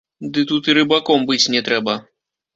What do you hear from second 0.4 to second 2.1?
тут і рыбаком быць не трэба.